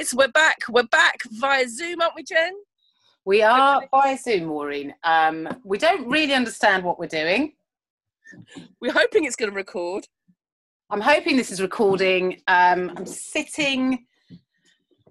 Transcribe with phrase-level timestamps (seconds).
[0.00, 0.56] Guys, we're back.
[0.70, 2.54] We're back via Zoom, aren't we, Jen?
[3.26, 4.94] We are via Zoom, Maureen.
[5.04, 7.52] Um, we don't really understand what we're doing.
[8.80, 10.08] We're hoping it's going to record.
[10.88, 12.40] I'm hoping this is recording.
[12.48, 14.06] Um, I'm sitting.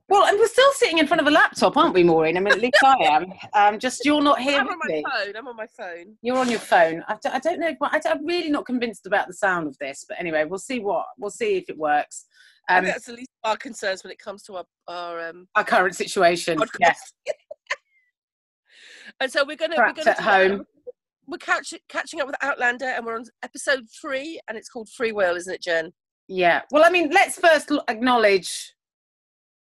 [0.08, 2.36] Well, and we're still sitting in front of a laptop, aren't we, Maureen?
[2.36, 3.32] I mean, at least I am.
[3.54, 5.04] Um, just you're not here I'm on my me.
[5.04, 5.36] phone.
[5.38, 6.18] I'm on my phone.
[6.24, 7.04] You're on your phone.
[7.08, 7.76] I don't, I don't know.
[7.80, 11.30] I'm really not convinced about the sound of this, but anyway, we'll see what we'll
[11.30, 12.26] see if it works.
[12.70, 15.64] Um, that's the least of our concerns when it comes to our, our um, our
[15.64, 16.60] current situation.
[16.80, 17.14] Yes.
[19.20, 20.66] And so we're going to we're going at home.
[21.28, 25.12] We're catch, catching up with Outlander, and we're on episode three, and it's called Free
[25.12, 25.92] Will, isn't it, Jen?
[26.28, 26.62] Yeah.
[26.72, 28.74] Well, I mean, let's first acknowledge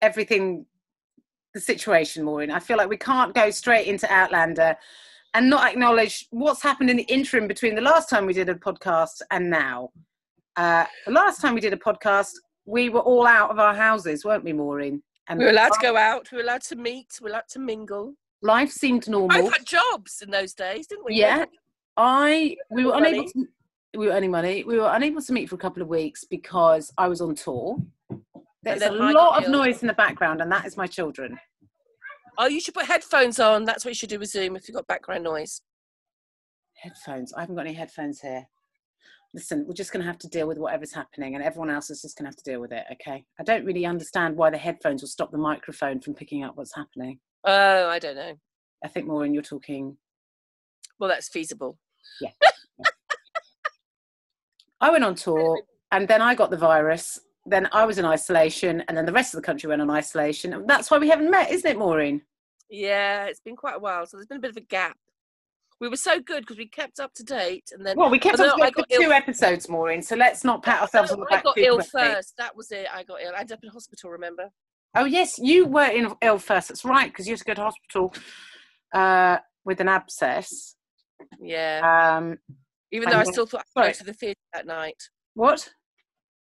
[0.01, 0.67] everything,
[1.55, 2.51] the situation, Maureen.
[2.51, 4.77] I feel like we can't go straight into Outlander
[5.35, 8.55] and not acknowledge what's happened in the interim between the last time we did a
[8.55, 9.91] podcast and now.
[10.57, 12.33] Uh, the last time we did a podcast,
[12.65, 15.03] we were all out of our houses, weren't we, Maureen?
[15.29, 16.31] And We were allowed to go out.
[16.31, 17.19] We were allowed to meet.
[17.21, 18.15] We were allowed to mingle.
[18.43, 19.37] life seemed normal.
[19.37, 21.15] I had jobs in those days, didn't we?
[21.15, 21.45] Yeah.
[21.97, 23.47] I we were unable to
[23.97, 24.65] we were earning money.
[24.65, 27.77] We were unable to meet for a couple of weeks because I was on tour.
[28.63, 29.51] There's a then I got lot of ill.
[29.51, 31.39] noise in the background, and that is my children.
[32.39, 33.65] Oh, you should put headphones on.
[33.65, 35.61] That's what you should do with Zoom if you've got background noise.
[36.75, 37.35] Headphones.
[37.35, 38.47] I haven't got any headphones here.
[39.35, 42.03] Listen, we're just going to have to deal with whatever's happening, and everyone else is
[42.03, 42.85] just going to have to deal with it.
[42.93, 43.25] Okay.
[43.41, 46.75] I don't really understand why the headphones will stop the microphone from picking up what's
[46.75, 47.19] happening.
[47.45, 48.35] Oh, I don't know.
[48.85, 49.97] I think Maureen, you're talking.
[50.99, 51.79] Well, that's feasible.
[52.21, 52.31] Yeah.
[54.81, 57.19] I went on tour, and then I got the virus.
[57.47, 60.53] Then I was in isolation, and then the rest of the country went on isolation.
[60.53, 62.21] And that's why we haven't met, isn't it, Maureen?
[62.69, 64.97] Yeah, it's been quite a while, so there's been a bit of a gap.
[65.83, 68.39] We were so good because we kept up to date, and then Well, we kept
[68.39, 70.01] on I got for two ill- episodes, Maureen.
[70.01, 71.91] So let's not pat ourselves on the back I got ill quickly.
[72.01, 72.35] first.
[72.39, 72.87] That was it.
[72.95, 73.33] I got ill.
[73.35, 74.11] I ended up in hospital.
[74.11, 74.49] Remember?
[74.95, 76.69] Oh yes, you were in ill first.
[76.69, 78.15] That's right, because you had to go to hospital
[78.95, 80.77] uh, with an abscess.
[81.41, 81.81] Yeah.
[82.17, 82.39] Um,
[82.93, 85.03] Even though I and still thought I'd go to the theatre that night.
[85.35, 85.69] what?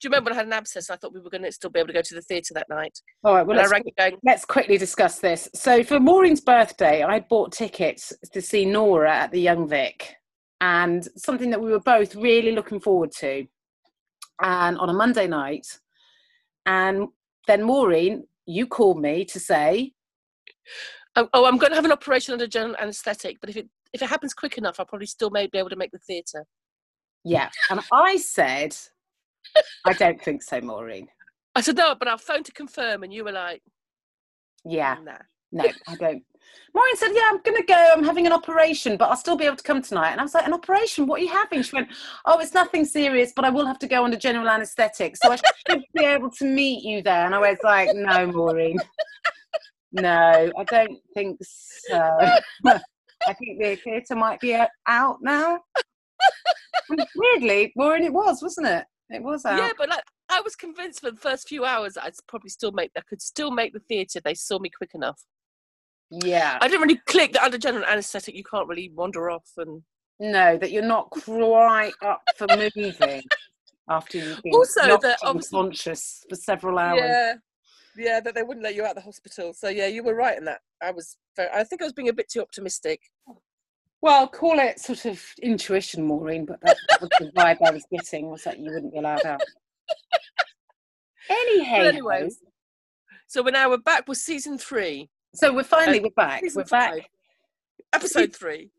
[0.02, 0.90] Do you remember when I had an abscess?
[0.90, 2.68] I thought we were going to still be able to go to the theatre that
[2.70, 3.00] night.
[3.24, 3.48] All right.
[3.48, 4.18] Well, I let's, going.
[4.24, 5.48] let's quickly discuss this.
[5.54, 10.16] So for Maureen's birthday, I bought tickets to see Nora at the Young Vic,
[10.60, 13.46] and something that we were both really looking forward to.
[14.42, 15.66] And on a Monday night,
[16.66, 17.08] and
[17.48, 19.94] then Maureen, you called me to say,
[21.16, 24.02] Oh, oh, I'm going to have an operation under general anaesthetic, but if it if
[24.02, 26.46] it happens quick enough, I'll probably still may be able to make the theatre.
[27.24, 28.76] yeah, and I said,
[29.86, 31.08] I don't think so, Maureen.
[31.56, 33.62] I said no, but I'll phone to confirm, and you were like,
[34.66, 35.18] Yeah, mm, nah.
[35.52, 36.24] no, I don't.
[36.74, 37.92] Maureen said, Yeah, I'm going to go.
[37.94, 40.12] I'm having an operation, but I'll still be able to come tonight.
[40.12, 41.08] And I was like, An operation?
[41.08, 41.62] What are you having?
[41.62, 41.90] She went,
[42.26, 45.16] Oh, it's nothing serious, but I will have to go under general anaesthetic.
[45.18, 45.38] So I
[45.70, 47.26] should be able to meet you there.
[47.26, 48.78] And I was like, No, Maureen.
[49.92, 52.18] No, I don't think so.
[53.28, 54.56] I think the theatre might be
[54.88, 55.62] out now.
[56.90, 58.86] And weirdly, Maureen, it was, wasn't it?
[59.10, 59.58] It was out.
[59.58, 62.92] Yeah, but like I was convinced for the first few hours I'd probably still make
[62.98, 64.20] I could still make the theatre.
[64.24, 65.22] They saw me quick enough.
[66.10, 66.58] yeah.
[66.62, 68.36] I didn't really click that under general anaesthetic.
[68.36, 69.84] You can't really wander off and
[70.20, 73.24] No, that you're not quite up for moving
[73.90, 77.02] after you've been Also, that unconscious for several hours.
[77.04, 77.34] yeah,
[77.96, 79.54] yeah, that they wouldn't let you out of the hospital.
[79.54, 80.62] So yeah, you were right in that.
[80.82, 83.00] I was, very, I think I was being a bit too optimistic.
[84.02, 88.30] Well, call it sort of intuition, Maureen, but that was the vibe I was getting
[88.30, 89.42] was that you wouldn't be allowed out.
[91.30, 92.30] Anyhow, anyway,
[93.28, 96.44] so we're now we're back with season three, so we're finally uh, we're back.
[96.54, 96.94] We're back.
[96.94, 97.02] five.
[97.94, 98.70] episode three.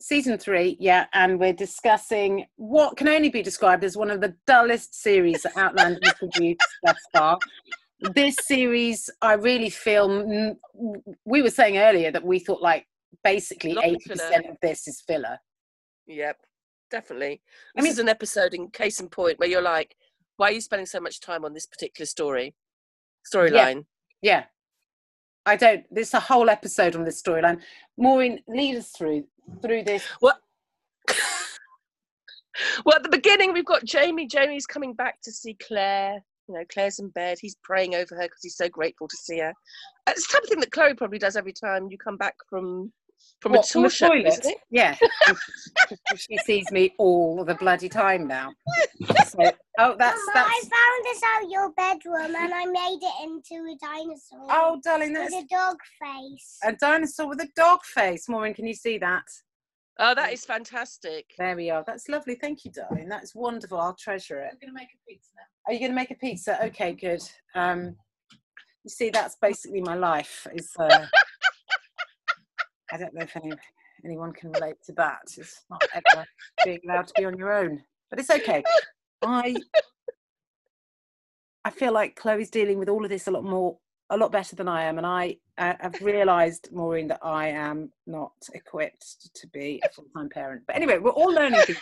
[0.00, 4.34] season three, yeah, and we're discussing what can only be described as one of the
[4.46, 7.38] dullest series that Outlander has produced thus far.
[8.12, 10.56] This series, I really feel,
[11.24, 12.86] we were saying earlier that we thought like
[13.22, 15.38] basically 80% of this is filler.
[16.06, 16.38] Yep,
[16.90, 17.42] definitely.
[17.76, 19.96] I This mean- is an episode in case in point where you're like,
[20.36, 22.54] why are you spending so much time on this particular story
[23.32, 23.86] storyline?
[24.20, 24.44] Yeah.
[25.46, 27.60] I don't, there's a whole episode on this storyline.
[27.98, 29.24] Maureen, lead us through
[29.62, 30.04] through this.
[30.20, 30.38] What?
[32.84, 34.26] well, at the beginning, we've got Jamie.
[34.26, 36.24] Jamie's coming back to see Claire.
[36.48, 37.38] You know, Claire's in bed.
[37.40, 39.52] He's praying over her because he's so grateful to see her.
[40.08, 42.92] It's the type of thing that Chloe probably does every time you come back from
[43.40, 44.26] from What, a from the toilet?
[44.26, 44.58] isn't it?
[44.70, 44.96] Yeah.
[46.16, 48.52] she sees me all the bloody time now.
[49.26, 49.38] So,
[49.78, 50.50] oh, that's Mama, that's.
[50.50, 54.46] I found this out your bedroom and I made it into a dinosaur.
[54.50, 56.58] Oh, darling, with that's a dog face.
[56.64, 58.28] a dinosaur with a dog face.
[58.28, 59.24] Maureen, can you see that?
[59.98, 61.26] Oh, that is fantastic.
[61.38, 61.84] There we are.
[61.86, 62.34] That's lovely.
[62.34, 63.08] Thank you, darling.
[63.08, 63.78] That's wonderful.
[63.78, 64.50] I'll treasure it.
[64.52, 65.42] I'm gonna make a pizza now.
[65.66, 66.62] Are you going to make a pizza?
[66.66, 67.22] Okay, good.
[67.54, 67.96] Um,
[68.84, 70.46] You see, that's basically my life.
[70.54, 71.06] Is uh,
[72.92, 73.52] I don't know if any,
[74.04, 75.22] anyone can relate to that.
[75.36, 76.26] It's not ever
[76.64, 78.62] being allowed to be on your own, but it's okay.
[79.22, 79.56] I
[81.64, 83.78] I feel like Chloe's dealing with all of this a lot more,
[84.10, 87.90] a lot better than I am, and I uh, have realised, Maureen, that I am
[88.06, 90.62] not equipped to be a full-time parent.
[90.66, 91.80] But anyway, we're all learning things.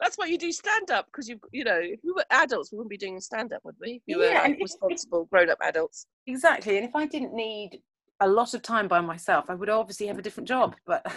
[0.00, 2.78] That's why you do stand up because you you know if we were adults we
[2.78, 4.00] wouldn't be doing stand up, would we?
[4.06, 6.06] If were Yeah, and like, responsible grown up adults.
[6.28, 7.80] Exactly, and if I didn't need
[8.20, 10.76] a lot of time by myself, I would obviously have a different job.
[10.86, 11.04] But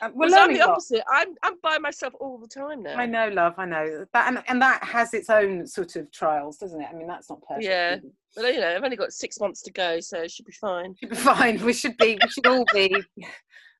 [0.00, 1.02] Um, we're I'm the opposite.
[1.10, 2.96] I'm I'm by myself all the time now.
[2.96, 3.54] I know, love.
[3.58, 6.88] I know that, and, and that has its own sort of trials, doesn't it?
[6.90, 7.64] I mean, that's not perfect.
[7.64, 7.94] Yeah.
[7.94, 8.04] it?
[8.36, 10.94] But you know, I've only got six months to go, so it should be fine.
[11.00, 11.64] Should be fine.
[11.64, 12.18] We should be.
[12.22, 12.94] We should all be.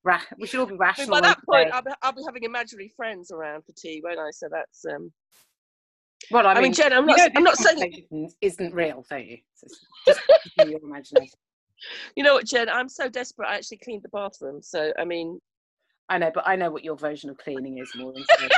[0.05, 1.11] Ra- we should all be I mean, rational.
[1.11, 4.31] by that point, I'll be, I'll be having imaginary friends around for tea, won't I?
[4.31, 5.13] So that's um.
[6.31, 7.19] Well, I I mean, mean, Jen, I'm you not.
[7.19, 8.32] know I'm not saying.
[8.41, 9.38] isn't real, don't you?
[9.62, 10.20] It's just
[10.56, 11.38] your imagination.
[12.17, 12.69] You know what, Jen?
[12.69, 13.49] I'm so desperate.
[13.49, 14.62] I actually cleaned the bathroom.
[14.62, 15.41] So I mean,
[16.09, 18.49] I know, but I know what your version of cleaning is, more So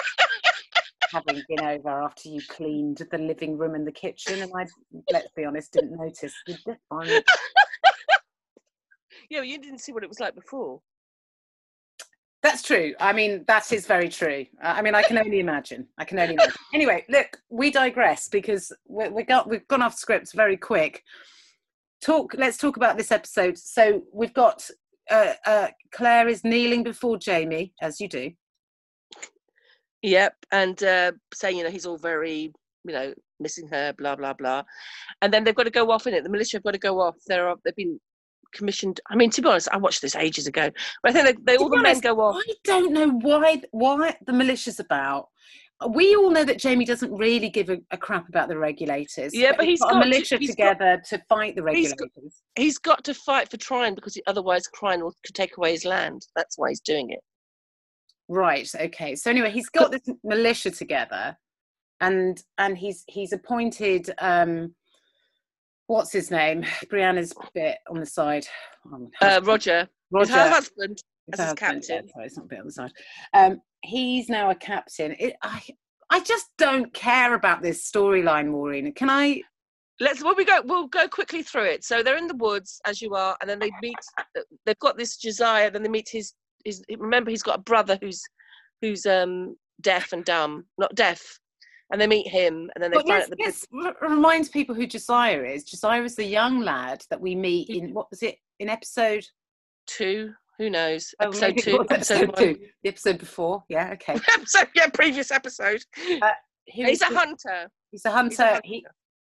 [1.12, 4.66] having been over after you cleaned the living room and the kitchen, and I,
[5.10, 7.24] let's be honest, didn't notice the difference.
[9.30, 10.80] yeah, you didn't see what it was like before.
[12.42, 12.94] That's true.
[12.98, 14.46] I mean, that is very true.
[14.62, 15.86] I mean, I can only imagine.
[15.98, 16.54] I can only imagine.
[16.72, 21.02] Anyway, look, we digress because we, we got we've gone off script very quick.
[22.00, 22.34] Talk.
[22.38, 23.58] Let's talk about this episode.
[23.58, 24.68] So we've got
[25.10, 28.30] uh, uh, Claire is kneeling before Jamie, as you do.
[30.02, 32.52] Yep, and uh, saying you know he's all very
[32.84, 34.62] you know missing her, blah blah blah,
[35.20, 36.24] and then they've got to go off in it.
[36.24, 37.16] The militia have got to go off.
[37.26, 38.00] They're they've been
[38.52, 39.00] commissioned.
[39.08, 40.70] I mean, to be honest, I watched this ages ago,
[41.02, 42.42] but I think they, they all the men go off.
[42.48, 45.28] I don't know why why the militia's about.
[45.88, 49.34] We all know that Jamie doesn't really give a, a crap about the regulators.
[49.34, 52.42] Yeah, but he's got, got a militia he's got- together to fight the he's regulators.
[52.56, 55.70] got- He's got to fight for Tryon because he, otherwise Tryon will could take away
[55.72, 56.26] his land.
[56.36, 57.20] That's why he's doing it.
[58.28, 58.68] Right.
[58.78, 59.16] Okay.
[59.16, 61.36] So anyway, he's got this militia together,
[62.00, 64.74] and and he's he's appointed um,
[65.90, 66.62] what's his name?
[66.86, 68.46] Brianna's bit on the side.
[68.92, 71.02] Um, Uh, Roger, Roger, her husband.
[71.32, 72.08] as his husband, yeah, captain.
[72.08, 72.92] sorry, it's not a bit on the side.
[73.34, 75.16] Um, he's now a captain.
[75.18, 75.60] It, I
[76.08, 78.92] I just don't care about this storyline, Maureen.
[78.94, 79.42] Can I?
[80.00, 80.22] Let's.
[80.22, 80.60] Well, we go.
[80.64, 81.84] We'll go quickly through it.
[81.84, 83.96] So they're in the woods as you are, and then they meet.
[84.64, 85.70] They've got this Josiah.
[85.70, 86.34] Then they meet his.
[86.64, 86.84] His.
[86.98, 88.22] Remember, he's got a brother who's,
[88.80, 91.39] who's um deaf and dumb, not deaf,
[91.90, 94.06] and they meet him, and then they But find yes, out the.
[94.08, 95.64] reminds people who Josiah is.
[95.64, 97.92] Josiah is the young lad that we meet in mm-hmm.
[97.94, 99.26] what was it in episode
[99.86, 100.32] two.
[100.58, 101.14] Who knows?
[101.20, 101.80] Oh, Episode two.
[101.80, 102.38] Episode, episode one.
[102.38, 102.58] two.
[102.82, 103.64] The episode before.
[103.68, 104.12] Yeah, okay.
[104.32, 104.68] episode.
[104.74, 105.82] Yeah, previous episode.
[106.20, 106.30] Uh,
[106.76, 107.68] who he's a the- hunter.
[107.90, 108.42] He's a He's hunter.
[108.42, 108.60] a hunter.
[108.64, 108.86] He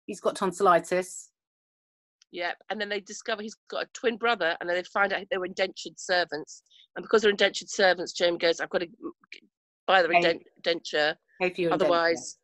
[0.07, 1.29] he's got tonsillitis.
[2.31, 2.57] Yep.
[2.69, 5.38] And then they discover he's got a twin brother, and then they find out they
[5.38, 6.63] were indentured servants.
[6.95, 8.88] And because they're indentured servants, Jamie goes, "I've got to
[9.88, 11.85] buy the indent- indenture, Pay for your indenture.
[11.94, 12.38] otherwise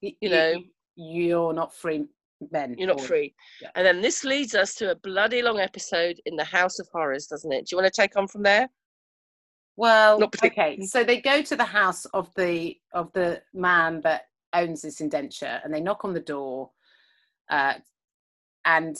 [0.00, 0.62] You know-
[0.96, 2.06] you're not free
[2.50, 2.74] men.
[2.78, 3.70] you're not or- free." yeah.
[3.74, 7.26] And then this leads us to a bloody long episode in the House of Horrors,
[7.26, 7.66] doesn't it?
[7.66, 8.68] Do you want to take on from there?
[9.76, 10.80] Well, okay.
[10.86, 14.22] So they go to the house of the of the man that
[14.54, 16.70] owns this indenture, and they knock on the door,
[17.50, 17.74] uh,
[18.64, 18.96] and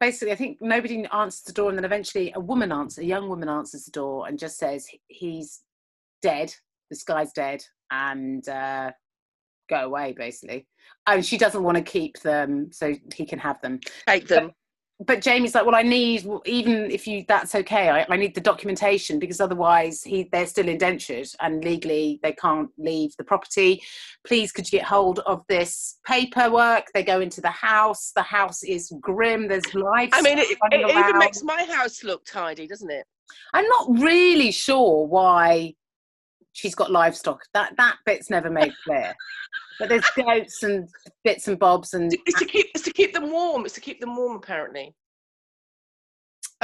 [0.00, 3.28] basically, I think nobody answers the door, and then eventually, a woman answers, a young
[3.28, 5.60] woman answers the door, and just says he's
[6.22, 6.54] dead.
[6.90, 8.92] This guy's dead, and uh,
[9.68, 10.66] go away, basically.
[11.06, 14.52] And she doesn't want to keep them, so he can have them Take them.
[15.04, 17.90] but Jamie's like, well, I need even if you that's okay.
[17.90, 22.70] I, I need the documentation because otherwise he they're still indentured and legally they can't
[22.78, 23.82] leave the property.
[24.26, 26.86] Please, could you get hold of this paperwork?
[26.94, 28.12] They go into the house.
[28.14, 29.48] The house is grim.
[29.48, 30.16] There's lights.
[30.16, 33.04] I mean, it, it even makes my house look tidy, doesn't it?
[33.52, 35.74] I'm not really sure why
[36.54, 37.42] she's got livestock.
[37.52, 39.14] That that bit's never made clear.
[39.78, 40.88] But there's goats and
[41.22, 42.66] bits and bobs and It's to keep.
[42.74, 43.66] It's to keep them warm.
[43.66, 44.94] It's to keep them warm, apparently.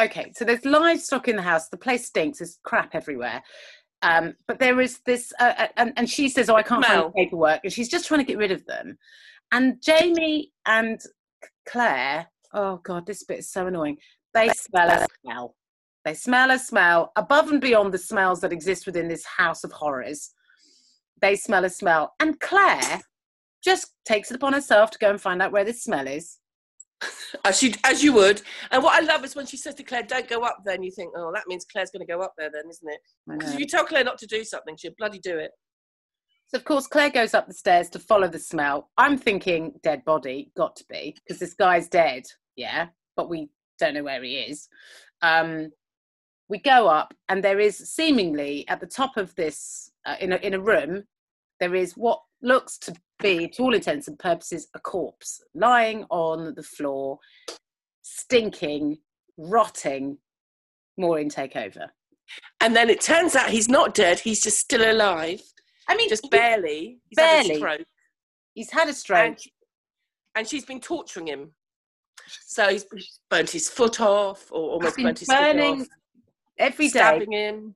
[0.00, 1.68] okay, so there's livestock in the house.
[1.68, 2.38] The place stinks.
[2.38, 3.42] There's crap everywhere.
[4.02, 7.00] Um, but there is this, uh, uh, and, and she says, "Oh, I can't find
[7.00, 7.12] Smell.
[7.14, 8.96] the paperwork," and she's just trying to get rid of them.
[9.52, 10.98] And Jamie and
[11.68, 13.98] Claire, oh god, this bit is so annoying.
[14.32, 15.54] They smell.
[16.04, 19.72] They smell a smell above and beyond the smells that exist within this house of
[19.72, 20.30] horrors.
[21.20, 23.00] They smell a smell, and Claire
[23.62, 26.38] just takes it upon herself to go and find out where this smell is.
[27.44, 28.42] As you as you would.
[28.70, 30.84] And what I love is when she says to Claire, "Don't go up there," and
[30.84, 33.54] you think, "Oh, that means Claire's going to go up there, then, isn't it?" Because
[33.54, 35.52] if you tell Claire not to do something, she'll bloody do it.
[36.48, 38.90] So of course Claire goes up the stairs to follow the smell.
[38.98, 42.24] I'm thinking dead body, got to be, because this guy's dead,
[42.56, 44.68] yeah, but we don't know where he is.
[45.22, 45.70] Um,
[46.50, 50.36] we go up, and there is seemingly at the top of this, uh, in a
[50.36, 51.04] in a room,
[51.60, 56.54] there is what looks to be, to all intents and purposes, a corpse lying on
[56.56, 57.18] the floor,
[58.02, 58.98] stinking,
[59.38, 60.18] rotting.
[60.98, 61.86] Maureen, take over.
[62.60, 64.18] And then it turns out he's not dead.
[64.18, 65.40] He's just still alive,
[65.88, 66.98] I mean, just he- barely.
[67.08, 67.54] He's had barely.
[67.54, 67.86] a stroke,
[68.54, 69.26] he's had a stroke.
[69.26, 69.38] and,
[70.34, 71.52] and she's been torturing him.
[72.46, 72.84] So he's
[73.30, 75.99] burnt his foot off, or almost burnt his burning foot off,
[76.60, 77.74] every day, stabbing him,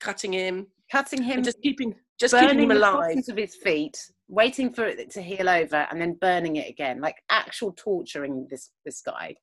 [0.00, 2.94] cutting him, cutting him, and just keeping just keeping him the alive.
[2.94, 3.98] bottoms of his feet,
[4.28, 8.70] waiting for it to heal over, and then burning it again, like actual torturing this
[8.84, 9.34] this guy.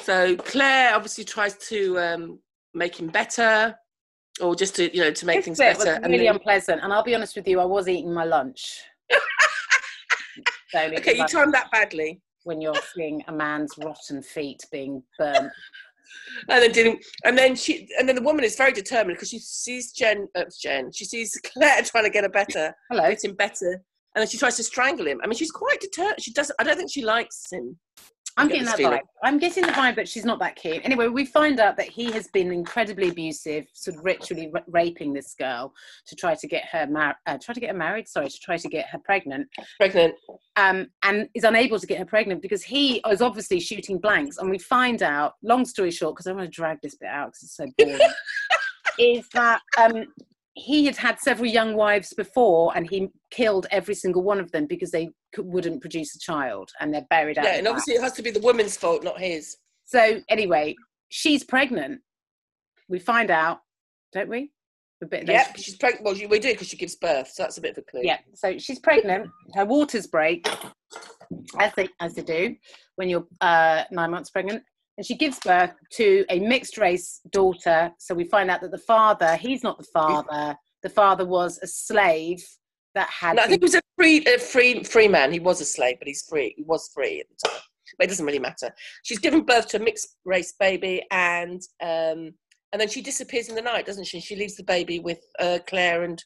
[0.00, 2.38] So Claire obviously tries to um,
[2.74, 3.76] make him better,
[4.40, 6.00] or just to you know to make This things bit was better.
[6.08, 8.80] really then- unpleasant, and I'll be honest with you, I was eating my lunch.
[10.74, 12.20] Okay, you timed that badly.
[12.44, 15.50] when you're seeing a man's rotten feet being burnt.
[16.48, 19.38] And then didn't and then she and then the woman is very determined because she
[19.38, 23.08] sees jen uh, jen she sees claire trying to get her better Hello.
[23.08, 23.72] get him better
[24.14, 26.64] and then she tries to strangle him i mean she's quite determined she doesn't i
[26.64, 27.78] don't think she likes him
[28.38, 28.98] I'm get getting that feeling.
[28.98, 29.22] vibe.
[29.22, 30.80] I'm getting the vibe but she's not that keen.
[30.82, 35.12] Anyway, we find out that he has been incredibly abusive, sort of ritually ra- raping
[35.12, 35.72] this girl
[36.06, 38.08] to try to get her mar- uh, try to get her married.
[38.08, 39.48] Sorry, to try to get her pregnant.
[39.78, 40.14] pregnant
[40.56, 44.38] um, and is unable to get her pregnant because he is obviously shooting blanks.
[44.38, 47.28] And we find out, long story short, because I want to drag this bit out
[47.28, 48.00] because it's so boring,
[48.98, 50.06] is that um,
[50.54, 54.66] he had had several young wives before and he killed every single one of them
[54.66, 57.44] because they wouldn't produce a child and they're buried out.
[57.44, 60.74] yeah and obviously it has to be the woman's fault not his So, anyway,
[61.10, 62.00] she's pregnant.
[62.88, 63.60] We find out,
[64.12, 64.52] don't we?
[65.00, 67.60] A bit yeah she's pregnant well we do because she gives birth so that's a
[67.60, 69.28] bit of a clue Yeah, so she's pregnant.
[69.54, 70.48] Her waters break,
[71.60, 72.56] as they as they do
[72.96, 74.62] when you're uh, nine months pregnant,
[74.96, 77.92] and she gives birth to a mixed race daughter.
[77.98, 80.56] So we find out that the father, he's not the father.
[80.82, 82.44] The father was a slave
[82.98, 83.36] that had.
[83.36, 85.96] no, i think he was a free a free free man he was a slave
[85.98, 87.60] but he's free he was free at the time
[87.96, 88.70] but it doesn't really matter
[89.02, 92.32] she's given birth to a mixed race baby and um
[92.72, 95.58] and then she disappears in the night doesn't she she leaves the baby with uh,
[95.66, 96.22] claire and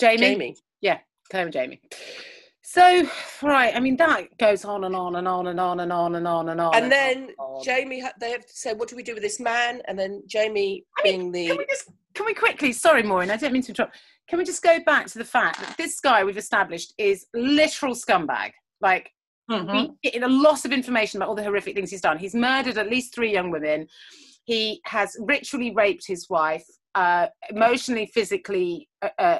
[0.00, 0.98] Jamie, jamie Yeah,
[1.30, 1.80] Claire and Jamie.
[2.62, 3.06] So
[3.42, 6.26] right, I mean that goes on and on and on and on and on and
[6.26, 6.74] on and on.
[6.74, 7.62] and then on and on.
[7.62, 10.84] Jamie, they have to say, "What do we do with this man?" And then Jamie,
[10.98, 12.72] I mean, being Can the we just can we quickly?
[12.72, 13.96] Sorry, Maureen, I didn't mean to interrupt.
[14.28, 17.94] Can we just go back to the fact that this guy we've established is literal
[17.94, 18.52] scumbag?
[18.80, 19.10] Like
[19.48, 22.18] we get a lot of information about all the horrific things he's done.
[22.18, 23.86] He's murdered at least three young women.
[24.44, 26.64] He has ritually raped his wife,
[26.94, 29.38] uh, emotionally, physically uh, uh,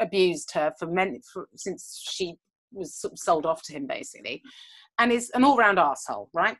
[0.00, 2.36] abused her for, men, for since she
[2.72, 4.42] was sold off to him, basically,
[4.98, 6.56] and is an all-round asshole, right?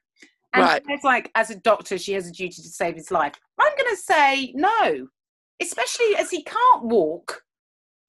[0.52, 0.82] And Right.
[0.88, 3.34] it's like, as a doctor, she has a duty to save his life.
[3.60, 5.06] I'm going to say no,
[5.62, 7.42] especially as he can't walk,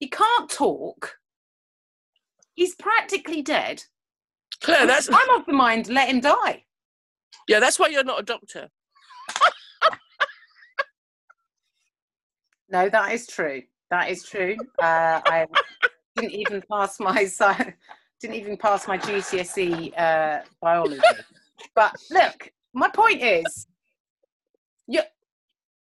[0.02, 1.16] he can't talk,
[2.54, 3.84] he's practically dead.
[4.60, 4.84] Claire.
[4.84, 6.64] That's I'm of the mind, let him die.
[7.46, 7.60] yeah.
[7.60, 8.68] That's why you're not a doctor.
[12.68, 13.62] No, that is true.
[13.90, 14.56] That is true.
[14.82, 15.46] Uh, I
[16.16, 17.22] didn't even pass my
[18.20, 21.00] didn't even pass my GCSE uh, biology.
[21.76, 23.68] But look, my point is,
[24.88, 25.02] you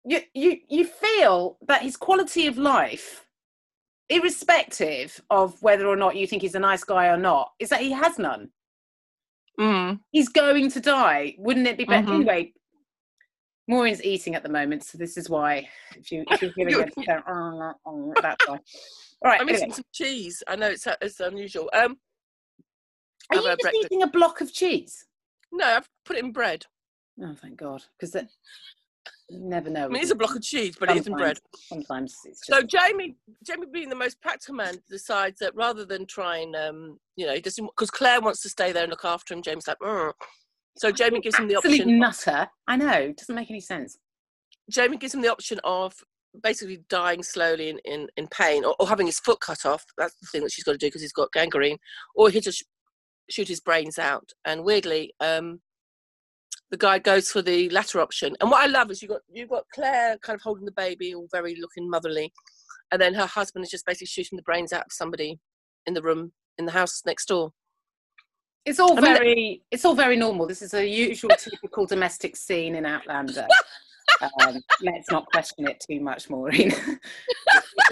[0.06, 3.26] you you you feel that his quality of life,
[4.10, 7.82] irrespective of whether or not you think he's a nice guy or not, is that
[7.82, 8.50] he has none.
[9.60, 10.00] Mm.
[10.12, 11.36] He's going to die.
[11.40, 12.16] Wouldn't it be better Mhm.
[12.16, 12.54] anyway?
[13.68, 15.68] Maureen's eating at the moment, so this is why.
[15.96, 18.56] If you if you're hearing it, "Oh, oh," that's why.
[18.56, 18.62] All
[19.26, 19.42] right.
[19.42, 20.42] I'm Anyway, missing some cheese.
[20.48, 21.70] I know it's it's unusual.
[21.74, 21.98] Um,
[23.32, 23.86] are have you just breakfast.
[23.86, 25.06] eating a block of cheese?
[25.52, 26.66] no, I've put it in bread.
[27.22, 28.16] Oh, thank God, because
[29.29, 29.86] you never know.
[29.86, 31.39] I mean, it's a block of cheese, but it is in bread.
[31.55, 36.05] Sometimes it's just So Jamie, Jamie being the most practical man, decides that rather than
[36.05, 39.34] trying, um, you know, he doesn't because Claire wants to stay there and look after
[39.34, 39.41] him.
[39.41, 40.13] Jamie's like, "Mm."
[40.77, 42.00] so Jamie gives him the absolute option.
[42.00, 42.48] nutter.
[42.67, 42.91] I know.
[42.91, 43.98] It doesn't make any sense.
[44.69, 45.93] Jamie gives him the option of
[46.43, 49.84] basically dying slowly in, in, in pain or, or having his foot cut off.
[49.98, 51.77] That's the thing that she's got to do because he's got gangrene,
[52.15, 52.63] or he just
[53.29, 54.29] shoot his brains out.
[54.46, 55.62] And weirdly, um,
[56.72, 58.36] the guy goes for the latter option.
[58.42, 61.14] And what I love is you got you've got Claire kind of holding the baby,
[61.14, 62.32] all very looking motherly,
[62.92, 65.40] and then her husband is just basically shooting the brains out of somebody
[65.86, 67.52] in the room in the house next door.
[68.66, 69.62] It's all I mean, very.
[69.72, 70.46] It's all very normal.
[70.46, 73.48] This is a usual, typical domestic scene in Outlander.
[74.42, 76.74] um, let's not question it too much, Maureen.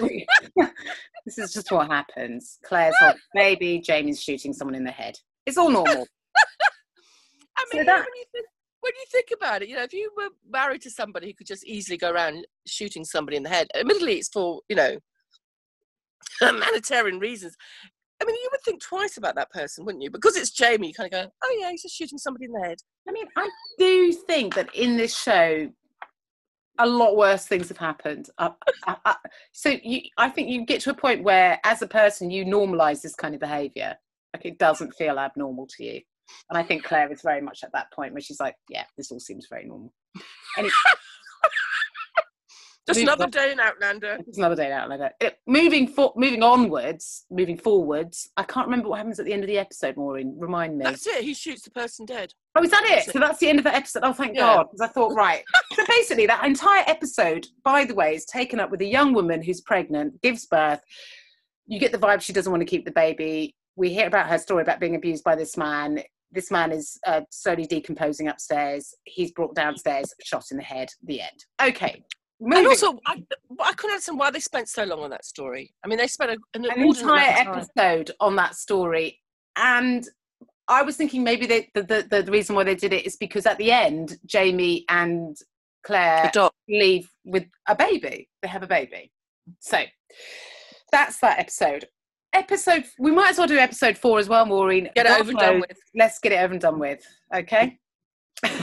[0.00, 2.58] this is just what happens.
[2.64, 5.16] Claire's hot baby, Jamie's shooting someone in the head.
[5.46, 6.06] It's all normal.
[7.56, 8.46] I So that- when, you think,
[8.86, 11.46] when you think about it, you know, if you were married to somebody who could
[11.48, 14.96] just easily go around shooting somebody in the head, admittedly, it's for, you know,
[16.40, 17.56] humanitarian reasons.
[18.22, 20.10] I mean, you would think twice about that person, wouldn't you?
[20.10, 22.60] Because it's Jamie, you kind of go, oh, yeah, he's just shooting somebody in the
[22.60, 22.78] head.
[23.08, 25.68] I mean, I do think that in this show,
[26.78, 28.30] a lot worse things have happened.
[29.52, 33.02] So you, I think you get to a point where, as a person, you normalise
[33.02, 33.96] this kind of behaviour.
[34.32, 36.00] Like it doesn't feel abnormal to you.
[36.50, 39.10] And I think Claire is very much at that point where she's like, "Yeah, this
[39.10, 39.92] all seems very normal."
[42.86, 43.30] Just another on.
[43.30, 44.18] day in Outlander.
[44.28, 45.10] it's another day out later.
[45.20, 48.30] It, uh, moving for, moving onwards, moving forwards.
[48.36, 49.96] I can't remember what happens at the end of the episode.
[49.96, 50.84] Maureen, remind me.
[50.84, 51.24] That's it.
[51.24, 52.32] He shoots the person dead.
[52.54, 52.90] Oh, is that it?
[52.90, 53.12] That's it.
[53.12, 54.04] So that's the end of the episode.
[54.04, 54.54] Oh, thank Yeah.
[54.54, 54.66] God.
[54.70, 55.42] Because I thought, right.
[55.74, 59.42] so basically, that entire episode, by the way, is taken up with a young woman
[59.42, 60.80] who's pregnant, gives birth.
[61.66, 63.56] You get the vibe she doesn't want to keep the baby.
[63.74, 66.02] We hear about her story about being abused by this man.
[66.36, 68.94] This man is uh, slowly decomposing upstairs.
[69.04, 70.88] He's brought downstairs, shot in the head.
[71.02, 71.44] The end.
[71.60, 72.04] Okay.
[72.40, 73.22] And also, I,
[73.60, 75.72] I couldn't understand why they spent so long on that story.
[75.82, 77.64] I mean, they spent a, an, an entire amount of time.
[77.78, 79.20] episode on that story
[79.56, 80.08] and
[80.68, 83.46] i was thinking maybe they, the, the, the reason why they did it is because
[83.46, 85.38] at the end jamie and
[85.84, 86.30] claire
[86.68, 89.10] leave with a baby they have a baby
[89.60, 89.82] so
[90.92, 91.86] that's that episode
[92.36, 94.88] episode we might as well do episode four as well maureen.
[94.94, 95.78] Get it over and done with.
[95.94, 97.78] let's get it over and done with okay?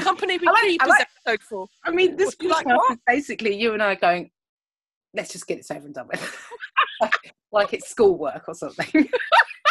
[0.02, 1.68] Company we like- keep is like- episode four.
[1.86, 2.66] i mean this you like?
[2.66, 2.92] what?
[2.92, 4.30] is basically you and i going
[5.16, 6.48] let's just get this over and done with.
[7.52, 9.08] Like it's schoolwork or something.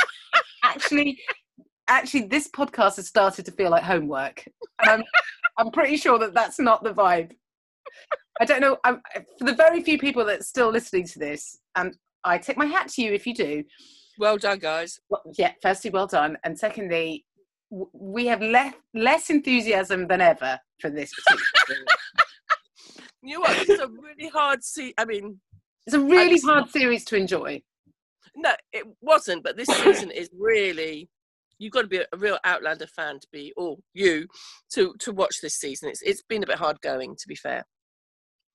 [0.62, 1.18] Actually
[1.88, 4.44] actually this podcast has started to feel like homework.
[4.86, 5.02] And
[5.58, 7.32] i'm pretty sure that that's not the vibe.
[8.40, 9.00] I don't know I'm,
[9.38, 12.88] for the very few people that's still listening to this and i take my hat
[12.88, 13.64] to you if you do
[14.18, 14.98] Well done, guys.
[15.10, 17.24] well, yeah firstly well done and secondly
[17.70, 21.84] w- we have less less enthusiasm than ever for this particular.
[23.24, 23.68] You know what?
[23.68, 24.92] Is a really hard see.
[24.98, 25.38] I mean,
[25.86, 27.62] it's a really hard series to enjoy
[28.34, 29.42] no, it wasn't.
[29.42, 31.08] But this season is really.
[31.58, 34.26] You've got to be a real Outlander fan to be, or you,
[34.74, 35.88] to to watch this season.
[35.90, 37.64] It's it's been a bit hard going, to be fair.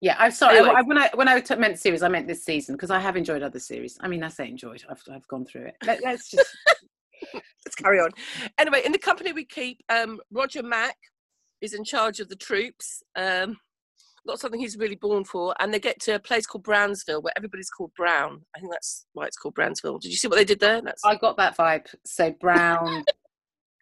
[0.01, 0.59] Yeah, I'm sorry.
[0.59, 0.75] Anyway.
[0.75, 3.17] I, when I when I t- meant series, I meant this season because I have
[3.17, 3.97] enjoyed other series.
[3.99, 4.83] I mean, I say enjoyed.
[4.89, 5.75] I've I've gone through it.
[5.85, 6.55] Let, let's just
[7.33, 8.11] Let's carry on.
[8.57, 10.95] Anyway, in the company we keep, um, Roger Mack
[11.61, 13.03] is in charge of the troops.
[13.15, 13.57] Um,
[14.25, 17.33] not something he's really born for, and they get to a place called Brownsville where
[17.37, 18.41] everybody's called Brown.
[18.55, 19.99] I think that's why it's called Brownsville.
[19.99, 20.81] Did you see what they did there?
[20.81, 21.87] That's I got that vibe.
[22.05, 23.03] So brown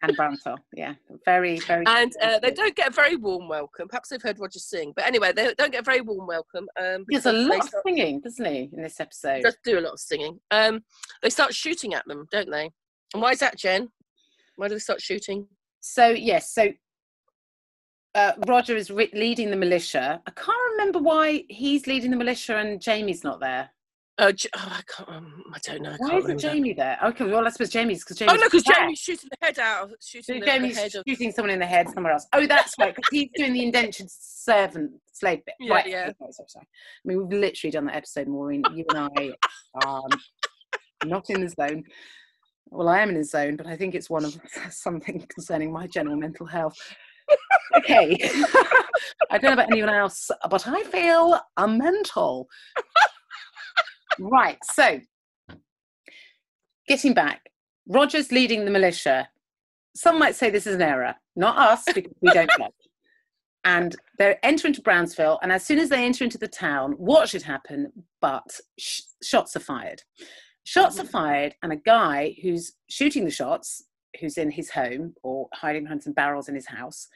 [0.02, 0.58] and Brownsville.
[0.74, 1.84] Yeah, very very.
[1.86, 3.88] and uh, they don't get a very warm welcome.
[3.88, 6.68] Perhaps they've heard Roger sing, but anyway, they don't get a very warm welcome.
[6.78, 9.42] Um, There's a lot of start- singing, doesn't he, in this episode?
[9.42, 10.38] does do a lot of singing.
[10.50, 10.82] Um,
[11.22, 12.70] they start shooting at them, don't they?
[13.14, 13.88] And why is that, Jen?
[14.56, 15.46] Why do they start shooting?
[15.80, 16.68] So yes, so
[18.14, 20.20] uh, Roger is re- leading the militia.
[20.26, 23.70] I can't remember why he's leading the militia and Jamie's not there.
[24.18, 25.08] Uh, oh, I can't.
[25.10, 25.90] Um, I don't know.
[25.92, 26.38] I Why isn't.
[26.38, 26.98] Jamie there?
[27.04, 28.62] Okay, well I suppose Jamie's because Oh no, because.
[28.64, 29.84] Jamie's shooting the head out.
[29.84, 31.04] of- So Shooting the, the Jamie's head of.
[31.06, 32.26] shooting someone in the head somewhere else.
[32.32, 35.54] Oh, that's right, because he's doing the indentured servant slave bit.
[35.60, 35.86] Yeah, right.
[35.86, 36.02] yeah.
[36.10, 36.66] Okay, sorry, sorry.
[36.66, 38.62] I mean, we've literally done that episode, Maureen.
[38.74, 39.32] You and I
[39.86, 40.02] are
[41.04, 41.84] not in the zone.
[42.70, 44.34] Well, I am in the zone, but I think it's one of
[44.70, 46.76] something concerning my general mental health.
[47.76, 48.16] Okay.
[49.30, 52.48] I don't know about anyone else, but I feel a mental.
[54.18, 54.58] Right.
[54.72, 55.00] So,
[56.88, 57.50] getting back,
[57.88, 59.28] Roger's leading the militia.
[59.94, 62.68] Some might say this is an error, not us, because we don't know.
[63.64, 67.28] And they enter into Brownsville, and as soon as they enter into the town, what
[67.28, 67.90] should happen?
[68.20, 70.04] But sh- shots are fired.
[70.62, 73.82] Shots are fired, and a guy who's shooting the shots,
[74.20, 77.08] who's in his home or hiding behind some barrels in his house,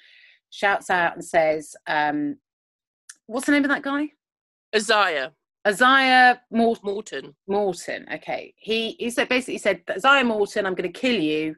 [0.50, 2.36] shouts out and says, um,
[3.26, 4.08] "What's the name of that guy?"
[4.74, 5.32] Isaiah
[5.66, 6.82] Isaiah Morton.
[6.84, 7.34] Morton.
[7.46, 8.06] Morton.
[8.14, 8.54] Okay.
[8.56, 11.56] He he said basically said, Isaiah Morton, I'm gonna kill you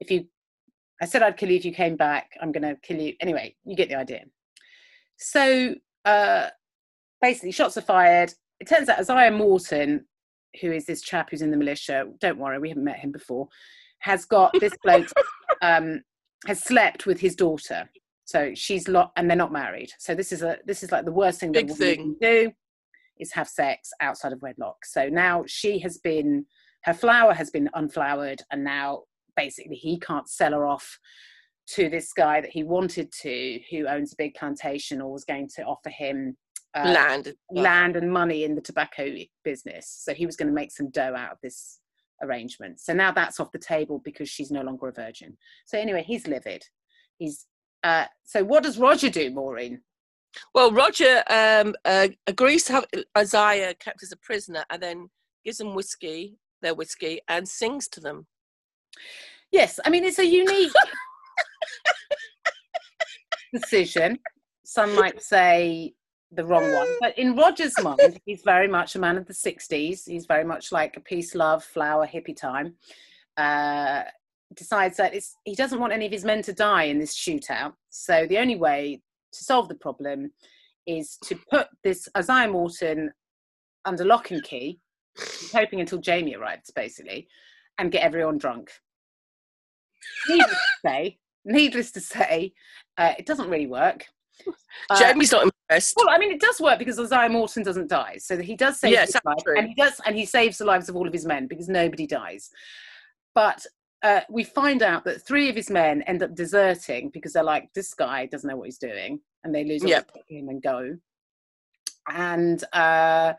[0.00, 0.26] if you
[1.00, 2.32] I said I'd kill you if you came back.
[2.40, 3.14] I'm gonna kill you.
[3.20, 4.24] Anyway, you get the idea.
[5.16, 6.48] So uh
[7.22, 8.32] basically shots are fired.
[8.60, 10.04] It turns out Isaiah Morton,
[10.60, 13.48] who is this chap who's in the militia, don't worry, we haven't met him before,
[14.00, 15.08] has got this bloke
[15.62, 16.02] um
[16.46, 17.88] has slept with his daughter.
[18.26, 19.90] So she's lot and they're not married.
[19.98, 21.96] So this is a this is like the worst thing Big that thing.
[21.96, 22.52] can do
[23.18, 24.84] is have sex outside of wedlock.
[24.84, 26.46] So now she has been,
[26.84, 29.02] her flower has been unflowered, and now
[29.36, 30.98] basically he can't sell her off
[31.66, 35.48] to this guy that he wanted to, who owns a big plantation or was going
[35.56, 36.36] to offer him
[36.76, 37.34] uh, Land.
[37.52, 40.00] land and money in the tobacco business.
[40.02, 41.78] So he was going to make some dough out of this
[42.20, 42.80] arrangement.
[42.80, 45.36] So now that's off the table because she's no longer a virgin.
[45.66, 46.64] So anyway, he's livid.
[47.18, 47.46] He's
[47.84, 49.82] uh, so what does Roger do, Maureen?
[50.54, 55.10] Well, Roger um, uh, agrees to have Isaiah kept as a prisoner and then
[55.44, 58.26] gives them whiskey, their whiskey, and sings to them.
[59.50, 60.72] Yes, I mean it's a unique
[63.52, 64.18] decision.
[64.64, 65.94] Some might say
[66.32, 70.08] the wrong one, but in Roger's mind, he's very much a man of the '60s.
[70.08, 72.74] He's very much like a peace, love, flower, hippie time.
[73.36, 74.02] Uh,
[74.54, 77.72] decides that it's, he doesn't want any of his men to die in this shootout.
[77.90, 79.00] So the only way
[79.34, 80.30] to solve the problem
[80.86, 83.12] is to put this Isaiah Morton
[83.84, 84.80] under lock and key,
[85.52, 87.28] hoping until Jamie arrives, basically,
[87.78, 88.70] and get everyone drunk.
[90.28, 92.52] Needless to say, needless to say,
[92.98, 94.04] uh, it doesn't really work.
[94.90, 95.94] Uh, Jamie's not impressed.
[95.96, 98.92] well, I mean, it does work because Isaiah Morton doesn't die, so he does save
[98.92, 99.56] Yes, his life, true.
[99.56, 102.06] and he does, and he saves the lives of all of his men because nobody
[102.06, 102.50] dies.
[103.34, 103.64] But
[104.04, 107.70] uh, we find out that three of his men end up deserting because they're like,
[107.74, 110.10] this guy doesn't know what he's doing, and they lose Yep.
[110.28, 110.96] him and go.
[112.08, 113.32] And uh,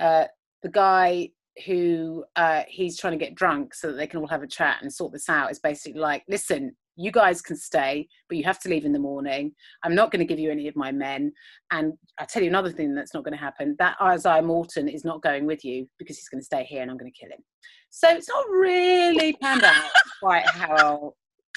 [0.00, 0.24] uh,
[0.62, 1.30] the guy
[1.66, 4.78] who uh, he's trying to get drunk so that they can all have a chat
[4.82, 8.58] and sort this out is basically like, listen, you guys can stay, but you have
[8.60, 9.52] to leave in the morning.
[9.84, 11.32] I'm not going to give you any of my men.
[11.70, 13.76] And I'll tell you another thing that's not going to happen.
[13.78, 16.90] That Isaiah Morton is not going with you because he's going to stay here and
[16.90, 17.42] I'm going to kill him.
[17.90, 21.14] So it's not really planned out quite how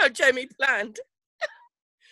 [0.00, 1.00] How Jamie planned.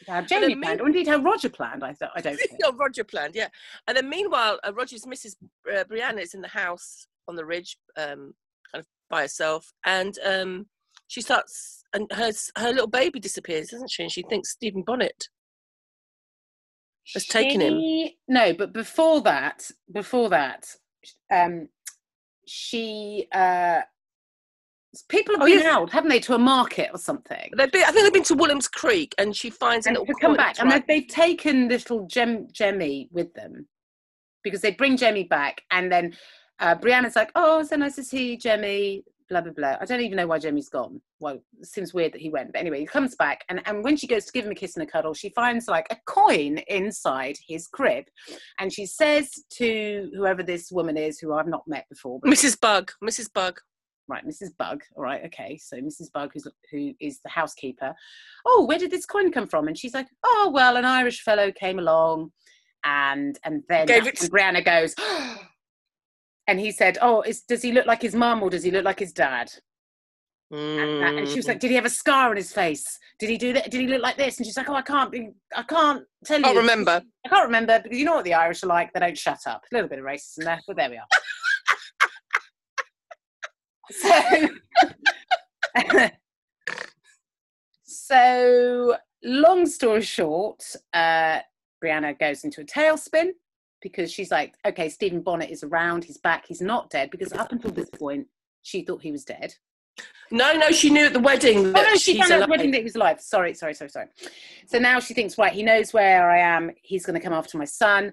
[0.08, 1.84] how Jamie planned, or indeed how Roger planned.
[1.84, 2.52] I thought I don't think.
[2.60, 3.48] no, Roger planned, yeah.
[3.86, 5.36] And then meanwhile, uh, Roger's Mrs.
[5.72, 8.34] Uh, Brianna is in the house on the ridge, um,
[8.72, 10.66] kind of by herself, and um,
[11.08, 14.02] she starts, and her her little baby disappears, doesn't she?
[14.02, 15.28] And she thinks Stephen Bonnet
[17.14, 18.10] has taken him.
[18.28, 20.66] No, but before that, before that,
[21.32, 21.68] um,
[22.46, 23.80] she uh,
[25.08, 25.66] people have Oh, been yes.
[25.66, 27.50] out, haven't they, to a market or something?
[27.56, 30.14] They've been, I think they've been to Williams Creek, and she finds a and little
[30.20, 33.68] come back, that's and they- they've taken little Gem Jemmy with them
[34.42, 36.16] because they bring Jemmy back, and then
[36.58, 39.76] uh, Brianna's like, "Oh, so nice to see you, Jemmy." Blah blah blah.
[39.80, 41.00] I don't even know why Jemmy's gone.
[41.20, 43.96] Well, it seems weird that he went, but anyway, he comes back, and and when
[43.96, 46.58] she goes to give him a kiss and a cuddle, she finds like a coin
[46.68, 48.04] inside his crib,
[48.60, 52.60] and she says to whoever this woman is, who I've not met before, Mrs.
[52.60, 53.32] Bug, Mrs.
[53.32, 53.58] Bug.
[54.08, 54.56] right, Mrs.
[54.56, 54.82] Bug.
[54.96, 55.58] All right, okay.
[55.60, 56.12] So Mrs.
[56.12, 57.94] Bug, who's who is the housekeeper.
[58.46, 59.66] Oh, where did this coin come from?
[59.66, 62.30] And she's like, oh well, an Irish fellow came along,
[62.84, 65.36] and and then Gave when Brianna goes, oh,
[66.48, 68.84] and he said, oh, is, does he look like his mum or does he look
[68.84, 69.50] like his dad?
[70.50, 71.48] And, that- and she was Mm.
[71.48, 72.98] like, did he have a scar on his face?
[73.18, 73.68] Did he do that?
[73.70, 74.36] Did he look like this?
[74.38, 76.46] And she's like, oh, I can't be, I can't tell you.
[76.46, 77.02] I'll remember.
[77.24, 78.92] I can't remember because you know what the Irish are like.
[78.92, 79.64] They don't shut up.
[79.70, 81.06] A little bit of racism there, but there we are.
[85.90, 86.10] so,
[87.84, 91.40] so long story short, uh,
[91.82, 93.30] Brianna goes into a tailspin
[93.82, 96.04] because she's like, okay, Stephen Bonnet is around.
[96.04, 96.46] He's back.
[96.46, 98.26] He's not dead because up until this point,
[98.62, 99.54] she thought he was dead.
[100.30, 102.78] No, no, she knew at the wedding Oh no, she found at the wedding that
[102.78, 103.20] he was alive.
[103.20, 104.08] Sorry, sorry, sorry, sorry.
[104.66, 106.70] So now she thinks, right, he knows where I am.
[106.82, 108.12] He's going to come after my son.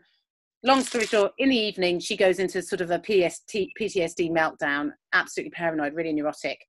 [0.64, 4.92] Long story short, in the evening, she goes into sort of a PST, PTSD meltdown,
[5.12, 6.66] absolutely paranoid, really neurotic.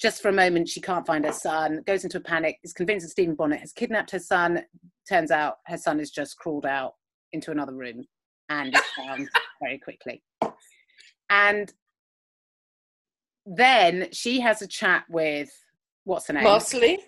[0.00, 3.06] Just for a moment, she can't find her son, goes into a panic, is convinced
[3.06, 4.64] that Stephen Bonnet has kidnapped her son.
[5.08, 6.94] Turns out her son has just crawled out
[7.34, 8.06] into another room
[8.48, 9.28] and is found
[9.62, 10.22] very quickly.
[11.28, 11.72] And
[13.44, 15.50] then she has a chat with
[16.04, 16.44] what's her name?
[16.44, 16.98] Marsali.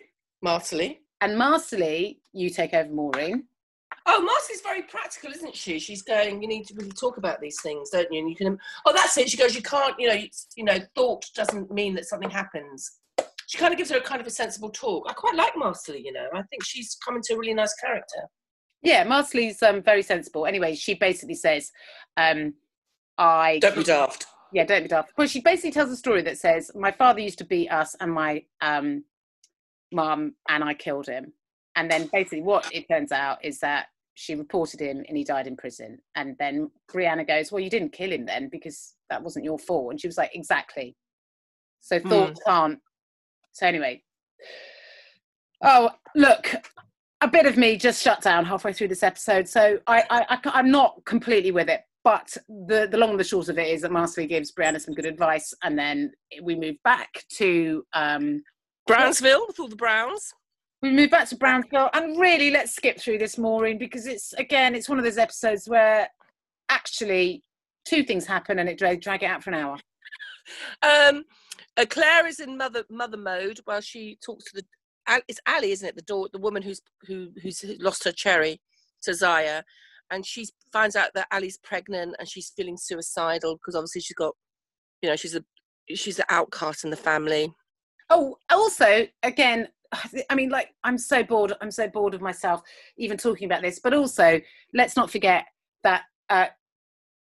[0.44, 0.98] Marsali.
[1.20, 3.44] And Marsali, you take over Maureen.
[4.08, 5.78] Oh, Marcy's very practical, isn't she?
[5.78, 8.20] She's going, you need to really talk about these things, don't you?
[8.20, 9.30] And you can, oh, that's it.
[9.30, 12.98] She goes, you can't, you know, you, you know, thought doesn't mean that something happens.
[13.46, 15.06] She kind of gives her a kind of a sensible talk.
[15.08, 16.26] I quite like Marsali, you know.
[16.34, 18.28] I think she's come into a really nice character.
[18.82, 20.46] Yeah, Marsali's um, very sensible.
[20.46, 21.72] Anyway, she basically says,
[22.16, 22.54] um,
[23.18, 23.58] I.
[23.58, 24.26] Don't be daft.
[24.52, 25.12] Yeah, don't be daft.
[25.16, 28.12] Well, she basically tells a story that says, my father used to beat us and
[28.12, 29.04] my um,
[29.92, 31.32] mum, and I killed him.
[31.74, 35.46] And then basically what it turns out is that she reported him and he died
[35.46, 35.98] in prison.
[36.14, 39.90] And then Brianna goes, well, you didn't kill him then because that wasn't your fault.
[39.90, 40.96] And she was like, exactly.
[41.80, 42.78] So thoughts can't.
[43.52, 44.02] So anyway.
[45.62, 46.50] Oh, look,
[47.26, 49.48] a bit of me just shut down halfway through this episode.
[49.48, 51.82] So I, I, I am not completely with it.
[52.04, 54.94] But the, the long and the short of it is that Marsali gives Brianna some
[54.94, 58.44] good advice, and then we move back to um,
[58.86, 60.32] Brownsville with all the Browns.
[60.82, 64.76] we move back to Brownsville, and really, let's skip through this, Maureen, because it's again,
[64.76, 66.08] it's one of those episodes where
[66.68, 67.42] actually
[67.84, 69.76] two things happen and it drag, drag it out for an hour.
[70.82, 71.24] Um,
[71.76, 74.64] uh, Claire is in mother mother mode while she talks to the.
[75.28, 75.96] It's Ali, isn't it?
[75.96, 78.60] The door, the woman who's who who's lost her cherry
[79.02, 79.62] to Zaya,
[80.10, 84.34] and she finds out that Ali's pregnant and she's feeling suicidal because obviously she's got,
[85.02, 85.44] you know, she's a
[85.94, 87.52] she's the outcast in the family.
[88.10, 89.68] Oh, also, again,
[90.30, 91.52] I mean, like, I'm so bored.
[91.60, 92.62] I'm so bored of myself
[92.96, 93.80] even talking about this.
[93.80, 94.40] But also,
[94.74, 95.44] let's not forget
[95.82, 96.46] that uh,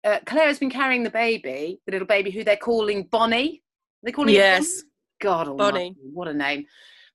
[0.04, 3.64] uh, Claire has been carrying the baby, the little baby who they're calling Bonnie.
[4.04, 4.82] They're calling it Yes.
[4.82, 4.84] Bonnie?
[5.20, 5.96] God almighty, Bonnie.
[6.14, 6.66] what a name.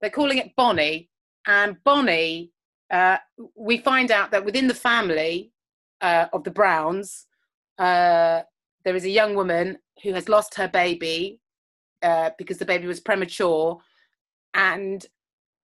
[0.02, 1.08] They're calling it Bonnie.
[1.46, 2.52] And Bonnie,
[2.90, 3.16] uh,
[3.56, 5.52] we find out that within the family
[6.02, 7.26] uh, of the Browns,
[7.78, 8.42] uh,
[8.84, 11.40] there is a young woman who has lost her baby
[12.02, 13.78] uh, because the baby was premature
[14.54, 15.06] and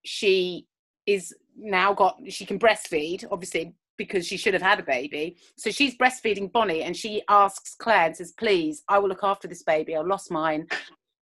[0.04, 0.66] she
[1.06, 5.70] is now got she can breastfeed obviously because she should have had a baby so
[5.70, 9.64] she's breastfeeding bonnie and she asks claire and says please i will look after this
[9.64, 10.66] baby i lost mine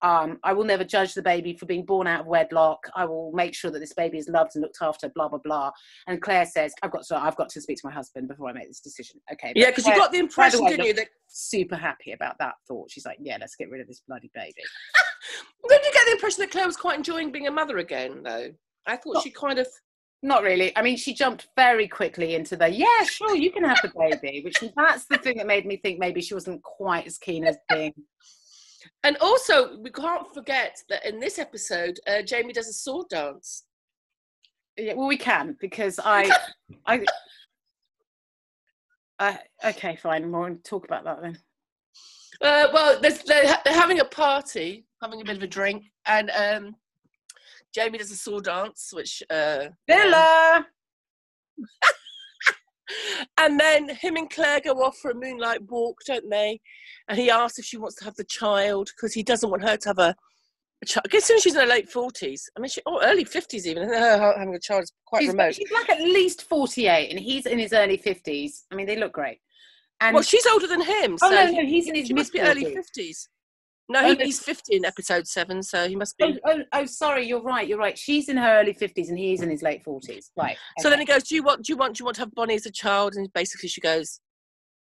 [0.02, 3.32] um, i will never judge the baby for being born out of wedlock i will
[3.32, 5.70] make sure that this baby is loved and looked after blah blah blah
[6.06, 8.52] and claire says i've got to i've got to speak to my husband before i
[8.52, 11.76] make this decision okay Yeah, because you got the impression, way, didn't you, that super
[11.76, 14.52] happy about that thought she's like yeah let's get rid of this bloody baby
[15.68, 18.52] did you get the impression that Claire was quite enjoying being a mother again, though?
[18.86, 19.66] I thought Not- she kind of
[20.22, 20.76] Not really.
[20.76, 24.42] I mean, she jumped very quickly into the yeah, sure, you can have the baby,
[24.44, 27.56] which that's the thing that made me think maybe she wasn't quite as keen as
[27.68, 27.94] being.
[29.04, 33.64] And also, we can't forget that in this episode, uh, Jamie does a sword dance.
[34.76, 36.30] Yeah, well, we can because I,
[36.86, 37.04] I,
[39.64, 40.30] okay, fine.
[40.30, 41.38] We'll talk about that then.
[42.40, 46.30] Uh, well, there's, they're, they're having a party, having a bit of a drink, and
[46.30, 46.76] um,
[47.74, 49.22] Jamie does a sword dance, which.
[49.30, 50.66] Uh, Villa.
[53.38, 56.60] and then him and Claire go off for a moonlight walk, don't they?
[57.08, 59.76] And he asks if she wants to have the child because he doesn't want her
[59.78, 60.14] to have a,
[60.82, 61.04] a child.
[61.06, 62.42] I guess soon she's in her late 40s.
[62.56, 63.84] I mean, she, oh, early 50s even.
[63.84, 65.54] and Her having a child is quite She's, remote.
[65.54, 68.66] she's like at least forty-eight, and he's in his early fifties.
[68.70, 69.38] I mean, they look great.
[70.00, 71.16] And Well, she's older than him.
[71.22, 73.26] oh so no, no, he's in his she must be early 50s.
[73.90, 74.24] No, Oh, he, no.
[74.26, 76.38] he's 50 in episode 7, so he must Oh, be.
[76.44, 77.66] oh, oh, sorry, you're right.
[77.66, 77.96] You're right.
[77.98, 80.30] She's in her early fifties, and he's in his late forties.
[80.36, 80.58] Right.
[80.80, 81.64] So then he goes, "Do you want?
[81.64, 81.96] Do you want?
[81.96, 84.20] Do you want to have Bonnie as a child?" And basically, she goes,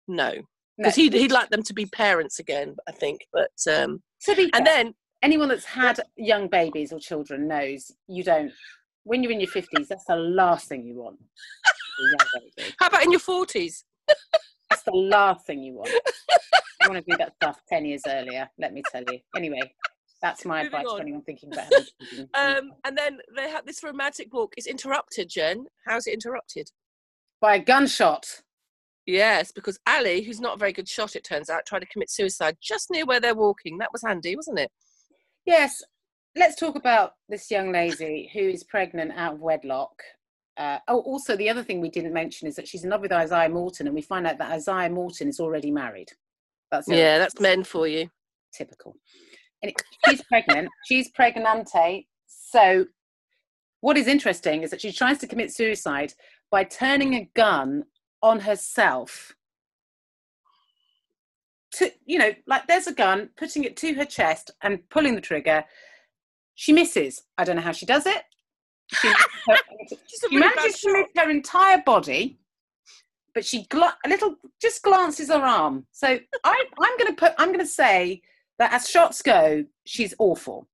[0.09, 0.33] No.
[0.79, 2.77] Because he'd he'd like them to be parents again.
[2.89, 6.99] I think, but um, To be and fair, then anyone that's had young babies or
[7.01, 8.53] children knows you don't
[9.05, 12.75] when you're in your 50s that's the last thing you want a young baby.
[12.79, 13.85] how about in your forties?
[14.71, 18.49] that's the last thing you want you want to do that stuff 10 years earlier
[18.59, 19.61] let me tell you anyway
[20.23, 20.97] that's my Moving advice on.
[20.97, 21.73] to anyone thinking about.
[22.35, 25.29] Um, and then they have this romantic walk is interrupted.
[25.29, 26.71] Jen, how's it interrupted?
[27.41, 28.43] by a gunshot
[29.09, 32.11] Yes, because Ali, who's not a very good shot, it turns out, tried to commit
[32.11, 33.79] suicide just near where they're walking.
[33.79, 34.71] That was handy, wasn't it?
[35.47, 35.83] yes
[36.37, 40.03] let's talk about this young lady who is pregnant out of wedlock
[40.59, 43.13] uh, oh, also, the other thing we didn't mention is that she's in love with
[43.13, 46.09] Isaiah Morton, and we find out that Isaiah Morton is already married.
[46.73, 48.11] That's Yeah, that's men for you.
[48.53, 48.97] typical.
[49.63, 50.69] And it- she's pregnant.
[50.89, 52.07] She's pregnante.
[52.27, 52.87] So,
[53.83, 56.13] what is interesting is that she tries to commit suicide
[56.51, 57.85] by turning a gun
[58.23, 59.35] on herself.
[61.75, 65.21] To you know, like there's a gun, putting it to her chest and pulling the
[65.21, 65.65] trigger.
[66.55, 67.23] She misses.
[67.37, 68.23] I don't know how she does it.
[68.95, 69.09] She,
[69.49, 69.57] her,
[69.89, 69.97] she
[70.31, 72.39] really manages to move her entire body,
[73.35, 75.87] but she gla- a little just glances her arm.
[75.93, 77.35] So I, I'm going to put.
[77.39, 78.23] I'm going to say
[78.59, 80.67] that as shots go, she's awful.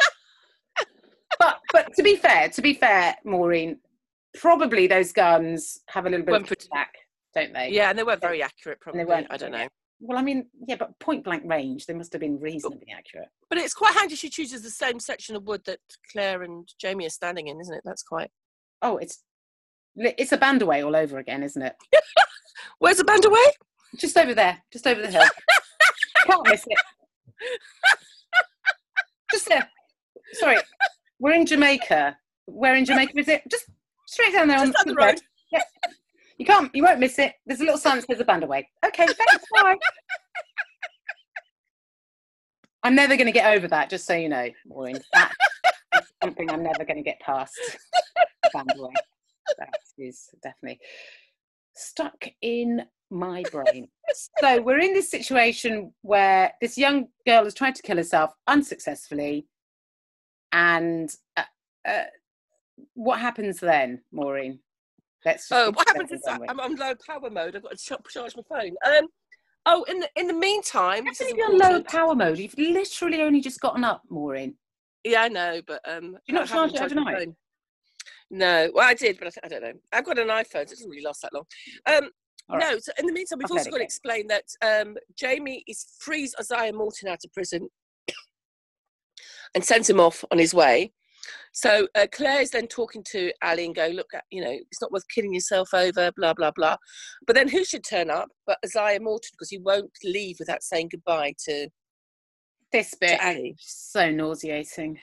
[1.38, 3.78] but but to be fair, to be fair, Maureen,
[4.36, 6.92] probably those guns have a little bit Weren't of pretty- attack,
[7.34, 7.70] don't they?
[7.70, 9.00] Yeah, and they weren't very accurate, And probably.
[9.00, 9.68] they weren't I don't know.
[9.98, 13.28] Well, I mean, yeah, but point blank range, they must have been reasonably accurate.
[13.48, 15.78] But it's quite handy she chooses the same section of wood that
[16.12, 17.80] Claire and Jamie are standing in, isn't it?
[17.84, 18.30] That's quite.
[18.82, 19.22] Oh, it's
[19.96, 21.74] it's a bandaway all over again, isn't it?
[22.78, 23.44] Where's the band away?
[23.96, 25.22] Just over there, just over the hill.
[26.26, 26.78] Can't miss it.
[29.30, 29.68] Just there.
[30.34, 30.58] Sorry,
[31.18, 32.18] we're in Jamaica.
[32.46, 33.42] Where in Jamaica is it?
[33.50, 33.66] Just
[34.06, 35.06] straight down there on Just down the road.
[35.06, 35.20] road.
[35.52, 35.62] Yeah.
[36.38, 36.74] You can't.
[36.74, 37.32] You won't miss it.
[37.46, 38.68] There's a little sign that says a band away.
[38.84, 39.44] Okay, thanks.
[39.54, 39.76] Bye.
[42.82, 43.90] I'm never going to get over that.
[43.90, 44.98] Just so you know, Maureen.
[45.12, 45.32] That
[45.96, 47.54] is something I'm never going to get past.
[48.52, 48.92] Band away.
[49.58, 50.78] That is definitely
[51.74, 53.88] stuck in my brain.
[54.40, 59.46] so we're in this situation where this young girl has tried to kill herself unsuccessfully,
[60.52, 61.42] and uh,
[61.88, 62.04] uh,
[62.94, 64.60] what happens then, Maureen?
[65.24, 65.50] Let's.
[65.50, 66.40] Oh, what happens is that.
[66.48, 67.56] I'm on low power mode.
[67.56, 68.74] I've got to charge my phone.
[68.86, 69.08] Um.
[69.68, 72.38] Oh, in the in the meantime, this is you be on low power mode?
[72.38, 74.54] You've literally only just gotten up, Maureen.
[75.02, 77.18] Yeah, I know, but um, you not charge it overnight?
[77.18, 77.36] phone.
[78.30, 79.72] No, well, I did, but I, don't know.
[79.92, 81.44] I've got an iPhone, so it doesn't really last that long.
[81.86, 82.10] Um,
[82.48, 82.72] All right.
[82.72, 85.86] no, so in the meantime, we've I'll also got to explain that um, Jamie is
[86.00, 87.68] frees Isaiah Morton out of prison
[89.54, 90.92] and sends him off on his way.
[91.56, 94.92] So uh, Claire is then talking to Ali and go, look, you know, it's not
[94.92, 96.76] worth killing yourself over, blah blah blah.
[97.26, 98.28] But then who should turn up?
[98.46, 101.68] But Isaiah Morton, because he won't leave without saying goodbye to,
[102.72, 103.56] This bit to Ali.
[103.58, 104.98] so nauseating.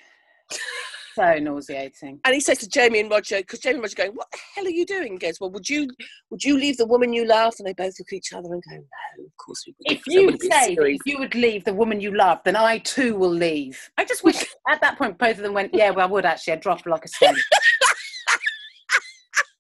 [1.14, 2.20] So nauseating.
[2.26, 4.38] And he says to Jamie and Roger, because Jamie and Roger are going, "What the
[4.56, 5.90] hell are you doing?" He goes, "Well, would you
[6.30, 8.64] would you leave the woman you love?" And they both look at each other and
[8.70, 12.00] go, "No, of course we would." If you say if you would leave the woman
[12.00, 13.90] you love, then I too will leave.
[13.98, 16.54] I just wish at that point both of them went, yeah, well, I would actually.
[16.54, 17.36] I'd drop like a stone.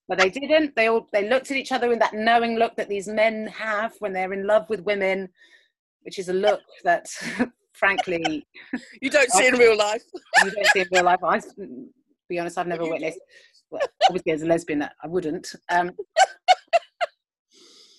[0.07, 0.75] but they didn't.
[0.75, 3.93] They all they looked at each other with that knowing look that these men have
[3.99, 5.29] when they're in love with women,
[6.01, 7.07] which is a look that,
[7.73, 8.45] frankly,
[9.01, 10.03] you don't see in real life.
[10.43, 11.23] you don't see in real life.
[11.23, 11.89] I, to
[12.29, 13.19] be honest, I've never witnessed.
[13.69, 15.53] Well, obviously, as a lesbian, I wouldn't.
[15.69, 15.91] Um,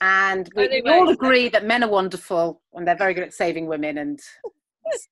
[0.01, 3.67] and we, we all agree that men are wonderful and they're very good at saving
[3.67, 4.21] women, and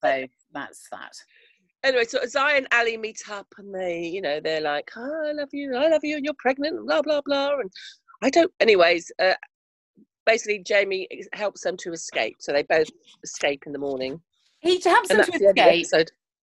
[0.02, 1.12] so that's that.
[1.84, 5.32] Anyway, so Isaiah and Ali meet up, and they, you know, they're like, oh, "I
[5.32, 7.58] love you, I love you, and you're pregnant," and blah blah blah.
[7.58, 7.70] And
[8.22, 8.52] I don't.
[8.60, 9.34] Anyways, uh,
[10.26, 12.88] basically, Jamie helps them to escape, so they both
[13.24, 14.20] escape in the morning,
[14.62, 16.08] He helps and them that's to the end of the escape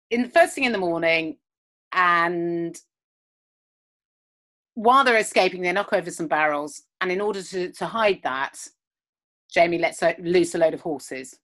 [0.10, 1.38] in the first thing in the morning,
[1.94, 2.80] and
[4.74, 8.68] while they're escaping, they knock over some barrels, and in order to, to hide that,
[9.52, 11.40] Jamie lets loose a load of horses.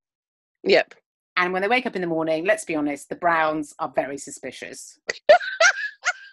[0.64, 0.96] Yep.
[1.38, 4.18] And when they wake up in the morning, let's be honest, the Browns are very
[4.18, 5.00] suspicious.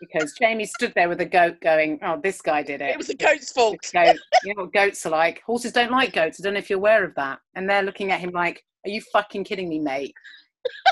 [0.03, 2.91] because Jamie stood there with a goat going, Oh, this guy did it.
[2.91, 3.79] It was the goat's fault.
[3.93, 5.43] Goat, you know what goats are like?
[5.47, 6.41] Horses don't like goats.
[6.41, 7.38] I don't know if you're aware of that.
[7.55, 10.15] And they're looking at him like, Are you fucking kidding me, mate?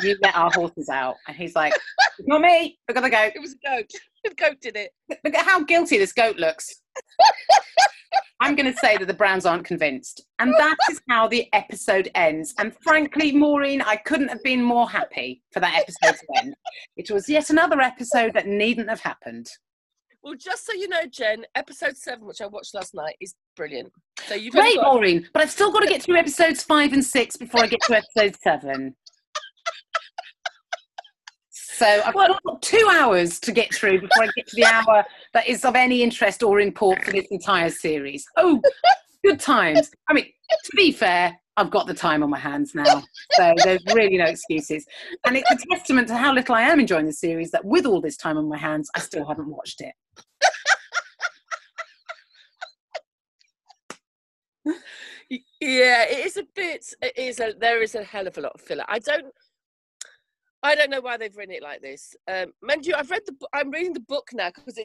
[0.02, 1.16] You let our horses out.
[1.28, 1.72] And he's like,
[2.18, 2.78] "It's Not me.
[2.88, 3.32] Look at the goat.
[3.34, 3.90] It was a goat.
[4.24, 4.90] The goat did it.
[5.24, 6.82] Look at how guilty this goat looks.
[8.40, 10.22] I'm going to say that the Browns aren't convinced.
[10.38, 12.54] And that is how the episode ends.
[12.58, 16.54] And frankly, Maureen, I couldn't have been more happy for that episode to end.
[16.96, 19.50] It was yet another episode that needn't have happened.
[20.22, 23.92] Well, just so you know, Jen, episode seven, which I watched last night, is brilliant.
[24.26, 27.04] So you've Great, got Maureen, but I've still got to get through episodes five and
[27.04, 28.94] six before I get to episode seven.
[31.80, 35.48] So I've got two hours to get through before I get to the hour that
[35.48, 38.26] is of any interest or import for this entire series.
[38.36, 38.60] Oh,
[39.24, 39.90] good times.
[40.06, 43.82] I mean, to be fair, I've got the time on my hands now, so there's
[43.94, 44.84] really no excuses.
[45.24, 48.02] And it's a testament to how little I am enjoying the series that with all
[48.02, 49.94] this time on my hands, I still haven't watched it.
[55.60, 56.92] Yeah, it is a bit.
[57.00, 57.54] It is a.
[57.56, 58.84] There is a hell of a lot of filler.
[58.88, 59.32] I don't.
[60.62, 62.14] I don't know why they've written it like this.
[62.28, 63.34] Um, mind you, I've read the.
[63.54, 64.78] I'm reading the book now because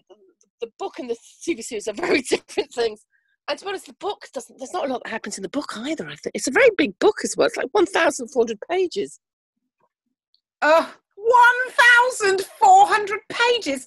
[0.62, 3.06] the book and the TV series are very different things.
[3.48, 4.58] And to be honest, the book doesn't.
[4.58, 6.06] There's not a lot that happens in the book either.
[6.06, 7.48] I think it's a very big book as well.
[7.48, 9.20] It's like 1,400 pages.
[10.62, 13.86] Oh, 1,400 pages.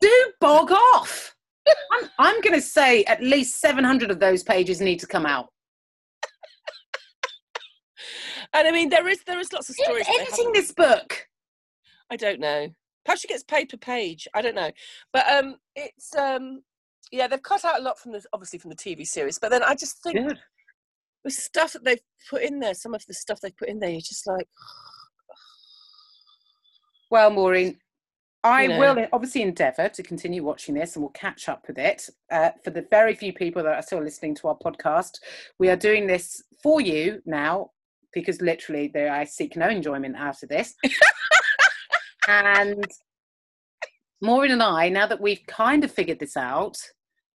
[0.00, 1.34] Do bog off.
[1.92, 5.48] I'm, I'm going to say at least 700 of those pages need to come out.
[8.54, 10.06] And I mean, there is there is lots of Who's stories.
[10.06, 11.27] they editing this book?
[12.10, 12.68] I don't know.
[13.04, 14.28] Perhaps she gets paid per page.
[14.34, 14.70] I don't know.
[15.12, 16.62] But um, it's um,
[17.10, 19.38] yeah, they've cut out a lot from the obviously from the TV series.
[19.38, 20.38] But then I just think Good.
[21.24, 23.90] the stuff that they've put in there, some of the stuff they've put in there,
[23.90, 24.48] you're just like,
[27.10, 27.78] Well, Maureen,
[28.44, 32.08] I will obviously endeavour to continue watching this and we'll catch up with it.
[32.30, 35.18] Uh, for the very few people that are still listening to our podcast,
[35.58, 37.70] we are doing this for you now
[38.12, 40.74] because literally there, I seek no enjoyment out of this.
[42.28, 42.84] and
[44.20, 46.76] Maureen and I, now that we've kind of figured this out,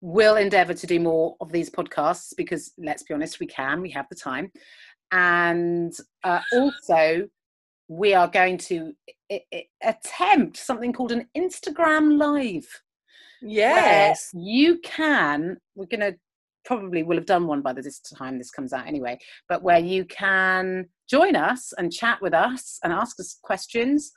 [0.01, 3.91] will endeavour to do more of these podcasts because let's be honest, we can, we
[3.91, 4.51] have the time.
[5.11, 7.27] And uh, also,
[7.87, 8.93] we are going to
[9.31, 12.67] i- i- attempt something called an Instagram Live.
[13.41, 15.57] yes, you can.
[15.75, 16.15] We're going to
[16.65, 19.17] probably will have done one by the time this comes out anyway,
[19.47, 24.11] but where you can join us and chat with us and ask us questions.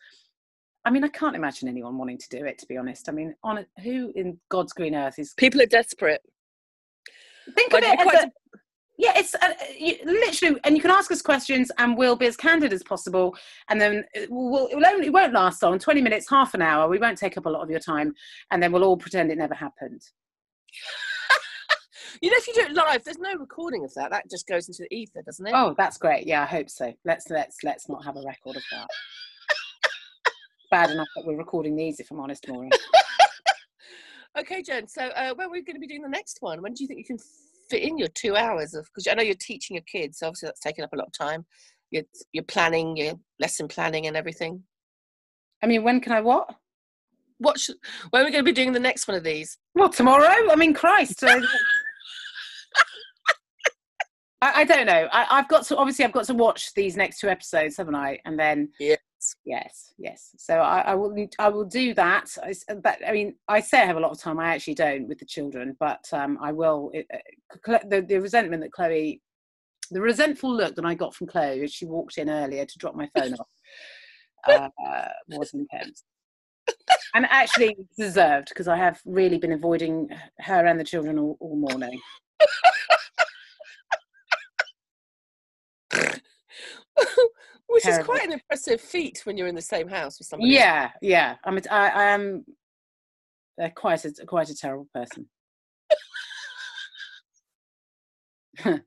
[0.84, 2.58] I mean, I can't imagine anyone wanting to do it.
[2.58, 5.66] To be honest, I mean, on a- who in God's green earth is people are
[5.66, 6.20] desperate.
[7.54, 8.32] think Well, of it as a
[8.98, 12.36] yeah, it's uh, you, literally, and you can ask us questions, and we'll be as
[12.36, 13.34] candid as possible.
[13.68, 16.62] And then it will, it will only it won't last long, twenty minutes, half an
[16.62, 16.88] hour.
[16.88, 18.14] We won't take up a lot of your time,
[18.50, 20.02] and then we'll all pretend it never happened.
[22.20, 24.10] You know, if you do it live, there's no recording of that.
[24.10, 25.52] That just goes into the ether, doesn't it?
[25.56, 26.26] Oh, that's great.
[26.26, 26.92] Yeah, I hope so.
[27.06, 28.86] Let's let's let's not have a record of that.
[30.72, 32.70] Bad enough that we're recording these, if I'm honest, Maureen.
[34.38, 34.88] Okay, Jen.
[34.88, 36.62] So, uh, when are we going to be doing the next one?
[36.62, 37.18] When do you think you can
[37.68, 38.86] fit in your two hours of?
[38.86, 41.12] Because I know you're teaching your kids, so obviously that's taking up a lot of
[41.12, 41.44] time.
[41.90, 44.62] You're you're planning your lesson planning and everything.
[45.62, 46.48] I mean, when can I what?
[47.36, 47.60] What?
[47.60, 47.76] Should,
[48.08, 49.58] when are we going to be doing the next one of these?
[49.74, 50.50] Well, tomorrow.
[50.50, 51.22] I mean, Christ.
[51.24, 51.42] I,
[54.40, 55.08] I don't know.
[55.12, 58.18] I, I've got to obviously I've got to watch these next two episodes, haven't I?
[58.24, 58.98] And then Yes.
[59.44, 60.30] Yes, yes.
[60.36, 62.26] So I, I will I will do that.
[62.42, 64.38] I, but I mean, I say I have a lot of time.
[64.38, 66.90] I actually don't with the children, but um, I will.
[66.92, 69.20] It, uh, the, the resentment that Chloe,
[69.90, 72.94] the resentful look that I got from Chloe as she walked in earlier to drop
[72.94, 73.48] my phone off,
[74.86, 76.04] uh, was intense.
[77.14, 80.08] And actually deserved because I have really been avoiding
[80.40, 82.00] her and the children all, all morning.
[87.72, 90.52] Which is quite an impressive feat when you're in the same house with somebody.
[90.52, 91.36] Yeah, yeah.
[91.44, 91.56] I'm.
[91.56, 92.44] A, I, I am
[93.60, 95.26] uh, quite a quite a terrible person.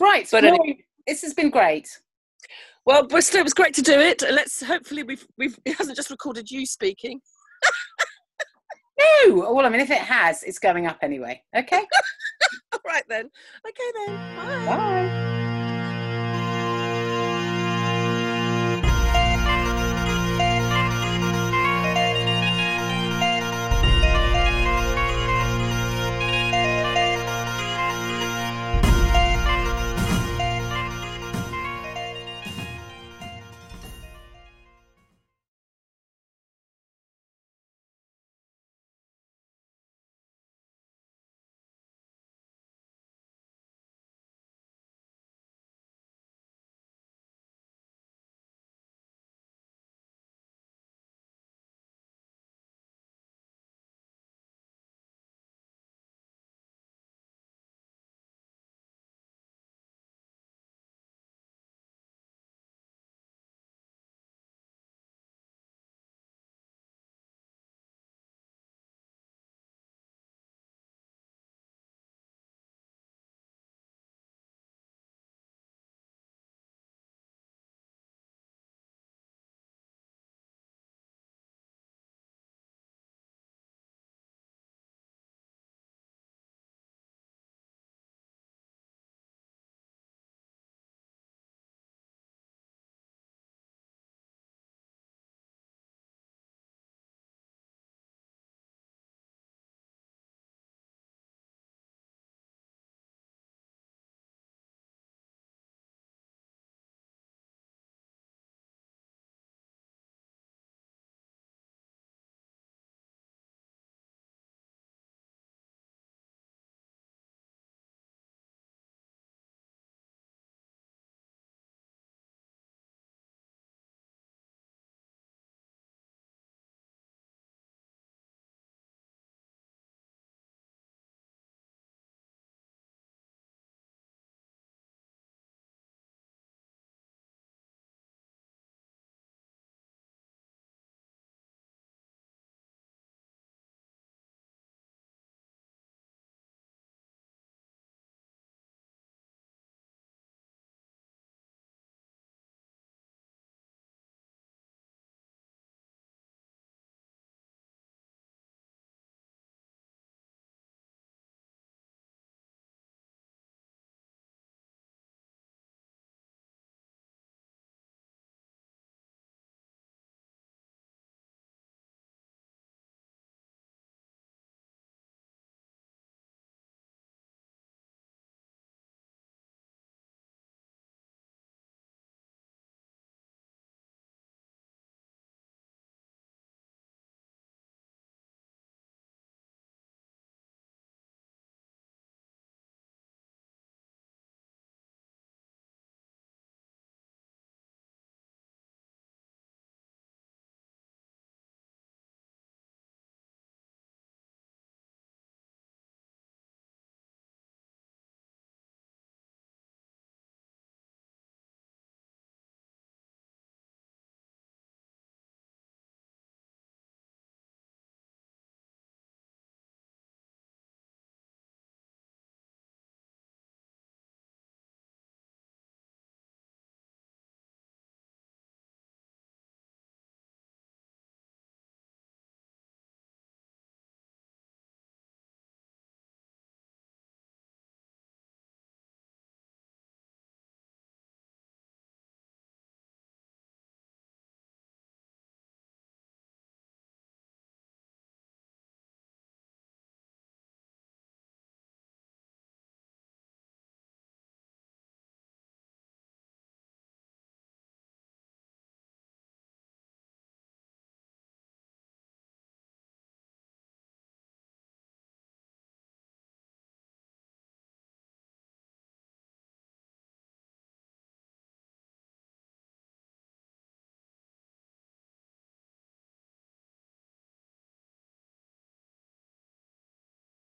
[0.00, 1.88] right, But any- Maureen, this has been great.
[2.86, 4.22] Well, Bristol, it was great to do it.
[4.22, 7.20] Let's hopefully we've we've it hasn't just recorded you speaking.
[9.26, 11.42] No, well, I mean, if it has, it's going up anyway.
[11.56, 11.82] Okay,
[12.72, 13.30] All right then.
[13.66, 14.36] Okay then.
[14.36, 14.76] Bye.
[14.76, 15.39] bye.